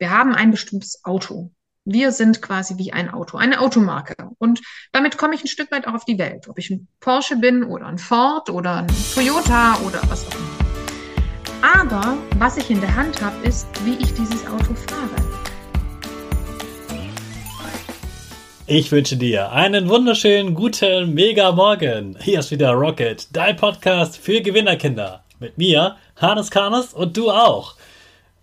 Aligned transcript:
Wir 0.00 0.08
haben 0.08 0.34
ein 0.34 0.50
bestimmtes 0.50 1.04
Auto. 1.04 1.50
Wir 1.84 2.10
sind 2.10 2.40
quasi 2.40 2.78
wie 2.78 2.90
ein 2.90 3.10
Auto, 3.10 3.36
eine 3.36 3.60
Automarke. 3.60 4.14
Und 4.38 4.62
damit 4.92 5.18
komme 5.18 5.34
ich 5.34 5.44
ein 5.44 5.46
Stück 5.46 5.70
weit 5.70 5.86
auch 5.86 5.92
auf 5.92 6.06
die 6.06 6.18
Welt. 6.18 6.48
Ob 6.48 6.58
ich 6.58 6.70
ein 6.70 6.88
Porsche 7.00 7.36
bin 7.36 7.64
oder 7.64 7.84
ein 7.84 7.98
Ford 7.98 8.48
oder 8.48 8.76
ein 8.76 8.86
Toyota 9.14 9.78
oder 9.86 10.00
was 10.08 10.26
auch 10.26 10.34
immer. 10.34 11.76
Aber 11.76 12.16
was 12.38 12.56
ich 12.56 12.70
in 12.70 12.80
der 12.80 12.96
Hand 12.96 13.20
habe, 13.20 13.46
ist, 13.46 13.66
wie 13.84 13.96
ich 13.96 14.14
dieses 14.14 14.46
Auto 14.46 14.72
fahre. 14.72 15.16
Ich 18.66 18.90
wünsche 18.90 19.18
dir 19.18 19.52
einen 19.52 19.90
wunderschönen 19.90 20.54
guten 20.54 21.12
Mega 21.12 21.52
Morgen. 21.52 22.16
Hier 22.22 22.38
ist 22.38 22.50
wieder 22.50 22.70
Rocket, 22.70 23.28
dein 23.36 23.56
Podcast 23.56 24.16
für 24.16 24.40
Gewinnerkinder. 24.40 25.24
Mit 25.40 25.58
mir, 25.58 25.96
Hannes 26.16 26.50
Karnes 26.50 26.94
und 26.94 27.18
du 27.18 27.30
auch. 27.30 27.76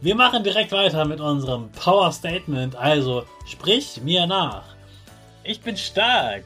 Wir 0.00 0.14
machen 0.14 0.44
direkt 0.44 0.72
weiter 0.72 1.04
mit 1.04 1.20
unserem 1.20 1.70
Power 1.72 2.12
Statement. 2.12 2.76
Also 2.76 3.24
sprich 3.46 4.00
mir 4.02 4.26
nach. 4.26 4.64
Ich 5.44 5.60
bin 5.60 5.76
stark. 5.76 6.44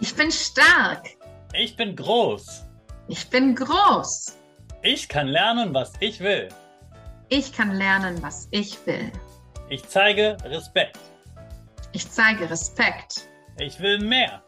Ich 0.00 0.14
bin 0.14 0.30
stark. 0.30 1.08
Ich 1.54 1.76
bin 1.76 1.96
groß. 1.96 2.64
Ich 3.08 3.28
bin 3.28 3.54
groß. 3.54 4.36
Ich 4.82 5.08
kann 5.08 5.28
lernen, 5.28 5.74
was 5.74 5.92
ich 6.00 6.20
will. 6.20 6.48
Ich 7.28 7.52
kann 7.52 7.72
lernen, 7.72 8.22
was 8.22 8.48
ich 8.50 8.78
will. 8.86 9.10
Ich 9.70 9.86
zeige 9.88 10.36
Respekt. 10.44 10.98
Ich 11.92 12.10
zeige 12.10 12.48
Respekt. 12.48 13.28
Ich 13.58 13.80
will 13.80 13.98
mehr. 13.98 14.42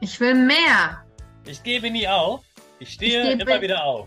Ich 0.00 0.20
will 0.20 0.34
mehr. 0.34 1.04
Ich 1.44 1.62
gebe 1.62 1.90
nie 1.90 2.06
auf. 2.06 2.42
Ich 2.78 2.92
stehe 2.92 3.34
ich 3.34 3.40
immer 3.40 3.60
wieder 3.60 3.84
auf. 3.84 4.06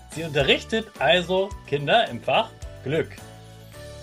Sie 0.13 0.23
unterrichtet 0.23 0.91
also 0.99 1.49
Kinder 1.67 2.09
im 2.09 2.19
Fach 2.19 2.49
Glück. 2.83 3.15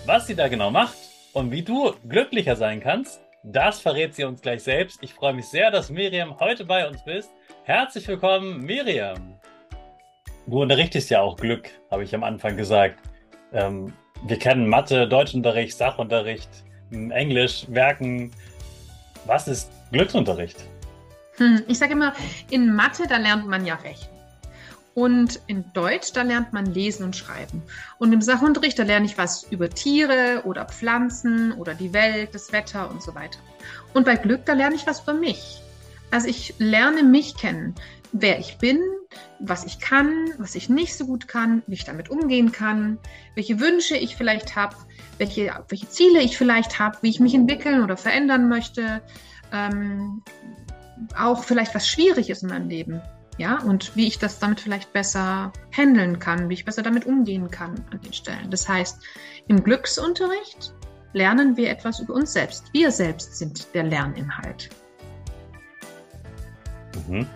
Was 0.07 0.25
sie 0.25 0.35
da 0.35 0.47
genau 0.47 0.71
macht 0.71 0.97
und 1.33 1.51
wie 1.51 1.61
du 1.61 1.93
glücklicher 2.07 2.55
sein 2.55 2.79
kannst, 2.79 3.21
das 3.43 3.79
verrät 3.79 4.15
sie 4.15 4.23
uns 4.23 4.41
gleich 4.41 4.63
selbst. 4.63 4.97
Ich 5.01 5.13
freue 5.13 5.33
mich 5.33 5.45
sehr, 5.45 5.69
dass 5.69 5.91
Miriam 5.91 6.39
heute 6.39 6.65
bei 6.65 6.87
uns 6.87 7.03
bist. 7.03 7.29
Herzlich 7.63 8.07
willkommen, 8.07 8.61
Miriam. 8.61 9.35
Du 10.47 10.63
unterrichtest 10.63 11.11
ja 11.11 11.21
auch 11.21 11.37
Glück, 11.37 11.69
habe 11.91 12.03
ich 12.03 12.15
am 12.15 12.23
Anfang 12.23 12.57
gesagt. 12.57 12.97
Ähm, 13.53 13.93
wir 14.25 14.39
kennen 14.39 14.67
Mathe, 14.67 15.07
Deutschunterricht, 15.07 15.77
Sachunterricht, 15.77 16.49
Englisch, 16.89 17.65
Werken. 17.69 18.31
Was 19.25 19.47
ist 19.47 19.71
Glücksunterricht? 19.91 20.57
Hm, 21.37 21.63
ich 21.67 21.77
sage 21.77 21.93
immer, 21.93 22.13
in 22.49 22.73
Mathe, 22.73 23.03
da 23.07 23.17
lernt 23.17 23.47
man 23.47 23.63
ja 23.63 23.75
Rechnen. 23.75 24.18
Und 24.93 25.39
in 25.47 25.65
Deutsch, 25.73 26.11
da 26.13 26.23
lernt 26.23 26.51
man 26.51 26.65
lesen 26.65 27.03
und 27.05 27.15
schreiben. 27.15 27.61
Und 27.99 28.11
im 28.11 28.21
Sachunterricht, 28.21 28.77
da 28.79 28.83
lerne 28.83 29.05
ich 29.05 29.17
was 29.17 29.43
über 29.43 29.69
Tiere 29.69 30.43
oder 30.45 30.65
Pflanzen 30.65 31.53
oder 31.53 31.73
die 31.73 31.93
Welt, 31.93 32.33
das 32.33 32.51
Wetter 32.51 32.89
und 32.89 33.01
so 33.01 33.15
weiter. 33.15 33.39
Und 33.93 34.05
bei 34.05 34.15
Glück, 34.15 34.45
da 34.45 34.53
lerne 34.53 34.75
ich 34.75 34.87
was 34.87 35.01
über 35.01 35.13
mich. 35.13 35.61
Also 36.11 36.27
ich 36.27 36.55
lerne 36.57 37.03
mich 37.03 37.37
kennen, 37.37 37.75
wer 38.11 38.39
ich 38.39 38.57
bin, 38.57 38.81
was 39.39 39.63
ich 39.63 39.79
kann, 39.79 40.11
was 40.37 40.55
ich 40.55 40.69
nicht 40.69 40.97
so 40.97 41.05
gut 41.05 41.27
kann, 41.27 41.61
wie 41.67 41.75
ich 41.75 41.85
damit 41.85 42.09
umgehen 42.09 42.51
kann, 42.51 42.97
welche 43.35 43.59
Wünsche 43.59 43.95
ich 43.95 44.15
vielleicht 44.15 44.55
habe, 44.55 44.75
welche, 45.19 45.53
welche 45.67 45.87
Ziele 45.89 46.21
ich 46.21 46.37
vielleicht 46.37 46.79
habe, 46.79 46.97
wie 47.01 47.09
ich 47.09 47.19
mich 47.19 47.35
entwickeln 47.35 47.83
oder 47.83 47.95
verändern 47.95 48.49
möchte, 48.49 49.01
ähm, 49.53 50.23
auch 51.15 51.43
vielleicht 51.43 51.75
was 51.75 51.87
schwierig 51.87 52.29
ist 52.29 52.43
in 52.43 52.49
meinem 52.49 52.69
Leben 52.69 53.01
ja, 53.39 53.59
und 53.61 53.95
wie 53.95 54.05
ich 54.05 54.19
das 54.19 54.37
damit 54.37 54.59
vielleicht 54.59 54.91
besser 54.91 55.53
handeln 55.71 56.19
kann, 56.19 56.49
wie 56.49 56.55
ich 56.55 56.65
besser 56.65 56.83
damit 56.83 57.05
umgehen 57.05 57.49
kann 57.49 57.73
an 57.89 58.01
den 58.01 58.11
Stellen. 58.11 58.51
Das 58.51 58.67
heißt, 58.67 59.01
im 59.47 59.63
Glücksunterricht 59.63 60.73
lernen 61.13 61.55
wir 61.55 61.69
etwas 61.69 62.01
über 62.01 62.13
uns 62.13 62.33
selbst. 62.33 62.65
Wir 62.73 62.91
selbst 62.91 63.37
sind 63.37 63.73
der 63.73 63.83
Lerninhalt. 63.83 64.69
Mhm. 67.07 67.27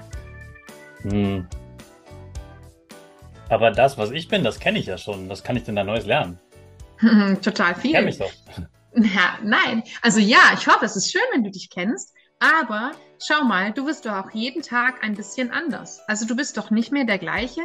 Hm. 1.04 1.48
Aber 3.48 3.72
das, 3.72 3.98
was 3.98 4.12
ich 4.12 4.28
bin, 4.28 4.44
das 4.44 4.60
kenne 4.60 4.80
ich 4.80 4.88
ja 4.88 4.98
schon. 4.98 5.30
Was 5.30 5.42
kann 5.42 5.56
ich 5.56 5.64
denn 5.64 5.78
da 5.78 5.86
Neues 5.86 6.06
lernen? 6.06 6.38
Total 7.42 7.76
viel. 7.76 7.94
Kenn 7.94 8.06
mich 8.06 8.18
doch. 8.18 8.32
Ja, 8.96 9.40
nein. 9.42 9.82
Also 10.04 10.20
ja, 10.20 10.52
ich 10.54 10.68
hoffe, 10.68 10.86
es 10.86 10.96
ist 10.96 11.12
schön, 11.12 11.24
wenn 11.32 11.44
du 11.44 11.50
dich 11.50 11.72
kennst. 11.72 12.14
Aber 12.44 12.92
schau 13.26 13.46
mal, 13.46 13.72
du 13.72 13.86
bist 13.86 14.06
doch 14.06 14.26
auch 14.26 14.32
jeden 14.32 14.62
Tag 14.62 15.02
ein 15.02 15.16
bisschen 15.16 15.52
anders. 15.52 16.02
Also 16.08 16.26
du 16.26 16.36
bist 16.36 16.58
doch 16.58 16.72
nicht 16.72 16.92
mehr 16.92 17.06
der 17.06 17.18
gleiche, 17.18 17.62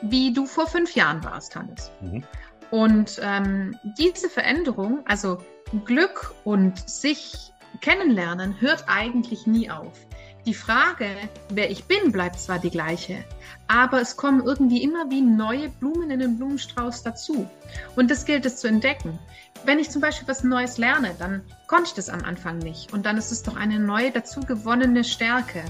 wie 0.00 0.32
du 0.32 0.46
vor 0.46 0.68
fünf 0.68 0.94
Jahren 0.94 1.24
warst, 1.24 1.56
Hannes. 1.56 1.90
Mhm. 2.00 2.22
Und 2.70 3.20
ähm, 3.20 3.76
diese 3.98 4.28
Veränderung, 4.28 5.04
also 5.06 5.38
Glück 5.84 6.34
und 6.44 6.88
sich 6.88 7.52
kennenlernen, 7.80 8.60
hört 8.60 8.84
eigentlich 8.86 9.46
nie 9.46 9.70
auf. 9.70 9.98
Die 10.46 10.54
Frage, 10.54 11.08
wer 11.48 11.72
ich 11.72 11.86
bin, 11.86 12.12
bleibt 12.12 12.38
zwar 12.38 12.60
die 12.60 12.70
gleiche, 12.70 13.24
aber 13.66 14.00
es 14.00 14.16
kommen 14.16 14.46
irgendwie 14.46 14.80
immer 14.80 15.10
wie 15.10 15.20
neue 15.20 15.68
Blumen 15.70 16.12
in 16.12 16.20
den 16.20 16.36
Blumenstrauß 16.38 17.02
dazu. 17.02 17.50
Und 17.96 18.12
das 18.12 18.24
gilt 18.24 18.46
es 18.46 18.58
zu 18.58 18.68
entdecken. 18.68 19.18
Wenn 19.64 19.80
ich 19.80 19.90
zum 19.90 20.00
Beispiel 20.00 20.28
was 20.28 20.44
Neues 20.44 20.78
lerne, 20.78 21.16
dann 21.18 21.42
konnte 21.66 21.86
ich 21.88 21.94
das 21.94 22.08
am 22.08 22.22
Anfang 22.22 22.58
nicht. 22.58 22.92
Und 22.92 23.06
dann 23.06 23.18
ist 23.18 23.32
es 23.32 23.42
doch 23.42 23.56
eine 23.56 23.80
neue 23.80 24.12
dazu 24.12 24.38
gewonnene 24.38 25.02
Stärke. 25.02 25.64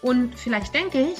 Und 0.00 0.38
vielleicht 0.38 0.72
denke 0.74 1.00
ich, 1.00 1.18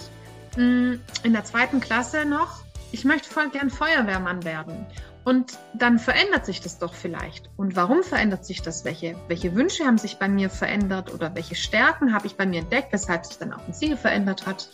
hm, 0.54 1.00
in 1.24 1.32
der 1.32 1.44
zweiten 1.44 1.80
Klasse 1.80 2.24
noch, 2.24 2.62
ich 2.92 3.04
möchte 3.04 3.28
voll 3.28 3.50
gern 3.50 3.70
Feuerwehrmann 3.70 4.44
werden. 4.44 4.86
Und 5.30 5.58
dann 5.74 6.00
verändert 6.00 6.44
sich 6.44 6.60
das 6.60 6.80
doch 6.80 6.92
vielleicht. 6.92 7.50
Und 7.56 7.76
warum 7.76 8.02
verändert 8.02 8.44
sich 8.44 8.62
das? 8.62 8.84
Welche, 8.84 9.14
welche 9.28 9.54
Wünsche 9.54 9.84
haben 9.84 9.96
sich 9.96 10.16
bei 10.16 10.26
mir 10.26 10.50
verändert 10.50 11.14
oder 11.14 11.32
welche 11.36 11.54
Stärken 11.54 12.12
habe 12.12 12.26
ich 12.26 12.34
bei 12.34 12.46
mir 12.46 12.62
entdeckt, 12.62 12.92
weshalb 12.92 13.24
sich 13.24 13.38
dann 13.38 13.52
auch 13.52 13.64
ein 13.64 13.72
Ziel 13.72 13.96
verändert 13.96 14.44
hat? 14.46 14.70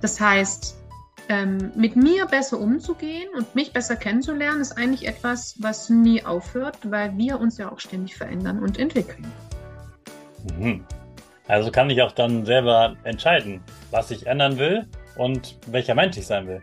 Das 0.00 0.18
heißt, 0.18 0.78
ähm, 1.28 1.70
mit 1.76 1.96
mir 1.96 2.24
besser 2.24 2.60
umzugehen 2.60 3.28
und 3.36 3.54
mich 3.54 3.74
besser 3.74 3.96
kennenzulernen, 3.96 4.62
ist 4.62 4.72
eigentlich 4.78 5.06
etwas, 5.06 5.56
was 5.60 5.90
nie 5.90 6.24
aufhört, 6.24 6.78
weil 6.90 7.18
wir 7.18 7.38
uns 7.38 7.58
ja 7.58 7.70
auch 7.70 7.78
ständig 7.78 8.16
verändern 8.16 8.60
und 8.60 8.78
entwickeln. 8.78 9.30
Mhm. 10.58 10.82
Also 11.46 11.70
kann 11.70 11.90
ich 11.90 12.00
auch 12.00 12.12
dann 12.12 12.46
selber 12.46 12.96
entscheiden, 13.02 13.62
was 13.90 14.10
ich 14.10 14.26
ändern 14.26 14.56
will 14.56 14.88
und 15.18 15.58
welcher 15.66 15.94
Mensch 15.94 16.16
ich 16.16 16.26
sein 16.26 16.46
will. 16.48 16.62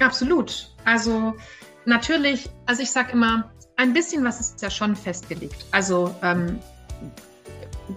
Absolut. 0.00 0.74
Also 0.84 1.34
natürlich, 1.84 2.50
also 2.66 2.82
ich 2.82 2.90
sage 2.90 3.12
immer, 3.12 3.50
ein 3.76 3.92
bisschen 3.92 4.24
was 4.24 4.40
ist 4.40 4.62
ja 4.62 4.70
schon 4.70 4.94
festgelegt. 4.94 5.64
Also 5.70 6.14
ähm, 6.22 6.58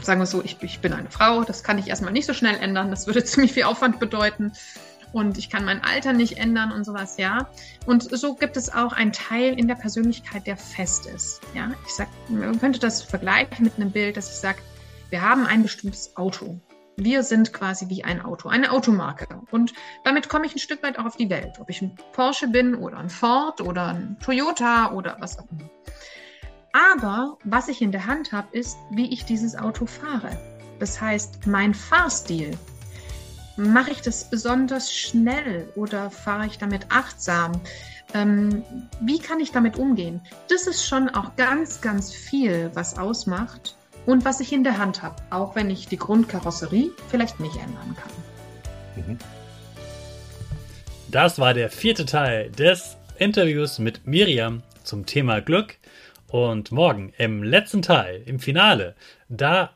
sagen 0.02 0.22
wir 0.22 0.26
so, 0.26 0.42
ich, 0.44 0.58
ich 0.62 0.80
bin 0.80 0.94
eine 0.94 1.10
Frau, 1.10 1.44
das 1.44 1.64
kann 1.64 1.78
ich 1.78 1.88
erstmal 1.88 2.14
nicht 2.14 2.26
so 2.26 2.34
schnell 2.34 2.56
ändern, 2.56 2.90
das 2.90 3.08
würde 3.08 3.24
ziemlich 3.26 3.54
viel 3.54 3.64
Aufwand 3.64 4.00
bedeuten 4.00 4.54
und 5.12 5.38
ich 5.38 5.50
kann 5.50 5.64
mein 5.64 5.84
Alter 5.84 6.12
nicht 6.12 6.38
ändern 6.38 6.72
und 6.72 6.84
sowas, 6.84 7.18
ja. 7.18 7.48
Und 7.86 8.04
so 8.18 8.34
gibt 8.34 8.58
es 8.58 8.74
auch 8.74 8.94
einen 8.94 9.12
Teil 9.12 9.58
in 9.58 9.68
der 9.68 9.76
Persönlichkeit, 9.76 10.48
der 10.48 10.58
fest 10.58 11.06
ist, 11.06 11.40
ja. 11.54 11.72
Ich 11.86 11.94
sag, 11.94 12.08
man 12.30 12.60
könnte 12.60 12.80
das 12.80 13.04
vergleichen 13.04 13.64
mit 13.64 13.76
einem 13.78 13.92
Bild, 13.92 14.18
dass 14.18 14.30
ich 14.30 14.38
sage, 14.38 14.58
wir 15.12 15.22
haben 15.22 15.46
ein 15.46 15.62
bestimmtes 15.62 16.18
Auto. 16.18 16.60
Wir 16.96 17.24
sind 17.24 17.54
quasi 17.54 17.90
wie 17.90 18.04
ein 18.04 18.22
Auto, 18.22 18.50
eine 18.50 18.72
Automarke. 18.72 19.28
Und 19.52 19.74
damit 20.04 20.30
komme 20.30 20.46
ich 20.46 20.56
ein 20.56 20.60
Stück 20.60 20.84
weit 20.84 21.00
auch 21.00 21.06
auf 21.06 21.16
die 21.16 21.30
Welt. 21.30 21.60
Ob 21.60 21.70
ich 21.70 21.82
ein 21.82 21.96
Porsche 22.12 22.48
bin 22.48 22.76
oder 22.76 22.98
ein 22.98 23.10
Ford 23.10 23.62
oder 23.62 23.88
ein 23.88 24.18
Toyota 24.20 24.92
oder 24.92 25.18
was 25.20 25.40
auch 25.40 25.48
immer. 25.52 25.70
Aber 26.74 27.38
was 27.44 27.68
ich 27.68 27.82
in 27.82 27.92
der 27.92 28.06
Hand 28.06 28.32
habe, 28.32 28.48
ist, 28.52 28.78
wie 28.92 29.12
ich 29.12 29.26
dieses 29.26 29.56
Auto 29.56 29.86
fahre. 29.86 30.38
Das 30.80 31.00
heißt, 31.00 31.48
mein 31.48 31.74
Fahrstil. 31.74 32.58
Mache 33.56 33.92
ich 33.92 34.02
das 34.02 34.30
besonders 34.30 34.92
schnell 34.92 35.72
oder 35.76 36.10
fahre 36.10 36.48
ich 36.48 36.58
damit 36.58 36.88
achtsam? 36.90 37.52
Ähm, 38.16 38.64
wie 39.02 39.20
kann 39.20 39.40
ich 39.40 39.52
damit 39.52 39.78
umgehen? 39.78 40.22
Das 40.50 40.66
ist 40.66 40.86
schon 40.86 41.10
auch 41.10 41.36
ganz, 41.36 41.82
ganz 41.82 42.12
viel, 42.12 42.72
was 42.74 42.98
ausmacht 42.98 43.76
und 44.06 44.26
was 44.26 44.40
ich 44.40 44.52
in 44.52 44.64
der 44.64 44.78
Hand 44.78 45.02
habe, 45.02 45.16
auch 45.30 45.56
wenn 45.56 45.70
ich 45.70 45.88
die 45.88 45.98
Grundkarosserie 45.98 46.92
vielleicht 47.10 47.40
nicht 47.40 47.56
ändern 47.56 47.96
kann. 47.96 49.06
Mhm. 49.08 49.18
Das 51.10 51.40
war 51.40 51.54
der 51.54 51.70
vierte 51.70 52.06
Teil 52.06 52.50
des 52.52 52.98
Interviews 53.18 53.80
mit 53.80 54.08
Miriam 54.08 54.64
zum 54.84 55.06
Thema 55.06 55.42
Glück. 55.42 55.78
Und 56.28 56.72
morgen 56.72 57.14
im 57.20 57.44
letzten 57.44 57.84
Teil, 57.84 58.24
im 58.26 58.40
Finale, 58.40 58.96
da 59.30 59.76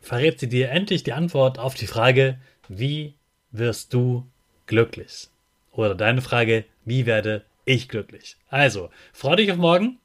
verrät 0.00 0.40
sie 0.40 0.48
dir 0.48 0.70
endlich 0.70 1.04
die 1.04 1.12
Antwort 1.12 1.60
auf 1.60 1.74
die 1.74 1.86
Frage, 1.86 2.40
wie 2.68 3.14
wirst 3.52 3.94
du 3.94 4.26
glücklich? 4.66 5.28
Oder 5.70 5.94
deine 5.94 6.20
Frage, 6.20 6.64
wie 6.84 7.06
werde 7.06 7.44
ich 7.64 7.88
glücklich? 7.88 8.36
Also, 8.48 8.90
freu 9.12 9.36
dich 9.36 9.52
auf 9.52 9.58
morgen 9.58 10.00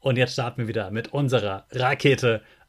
und 0.00 0.16
jetzt 0.16 0.32
starten 0.32 0.62
wir 0.62 0.68
wieder 0.68 0.90
mit 0.90 1.12
unserer 1.12 1.66
Rakete 1.70 2.40